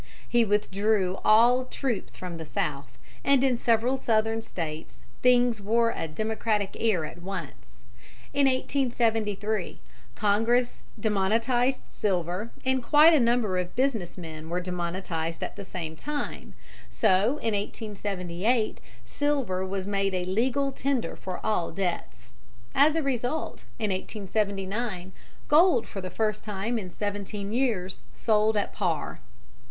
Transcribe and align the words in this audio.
He 0.27 0.43
withdrew 0.43 1.19
all 1.23 1.65
troops 1.65 2.15
from 2.15 2.37
the 2.37 2.45
South, 2.47 2.97
and 3.23 3.43
in 3.43 3.55
several 3.59 3.99
Southern 3.99 4.41
States 4.41 4.97
things 5.21 5.61
wore 5.61 5.91
a 5.95 6.07
Democratic 6.07 6.75
air 6.79 7.05
at 7.05 7.21
once. 7.21 7.83
In 8.33 8.47
1873 8.47 9.79
Congress 10.15 10.85
demonetized 10.99 11.81
silver, 11.87 12.49
and 12.65 12.81
quite 12.81 13.13
a 13.13 13.19
number 13.19 13.59
of 13.59 13.75
business 13.75 14.17
men 14.17 14.49
were 14.49 14.59
demonetized 14.59 15.43
at 15.43 15.55
the 15.55 15.63
same 15.63 15.95
time; 15.95 16.55
so 16.89 17.37
in 17.37 17.53
1878 17.53 18.79
silver 19.05 19.63
was 19.63 19.85
made 19.85 20.15
a 20.15 20.25
legal 20.25 20.71
tender 20.71 21.15
for 21.15 21.39
all 21.45 21.69
debts. 21.69 22.31
As 22.73 22.95
a 22.95 23.03
result, 23.03 23.65
in 23.77 23.91
1879 23.91 25.11
gold 25.47 25.87
for 25.87 26.01
the 26.01 26.09
first 26.09 26.43
time 26.43 26.79
in 26.79 26.89
seventeen 26.89 27.53
years 27.53 28.01
sold 28.15 28.57
at 28.57 28.73
par. 28.73 29.19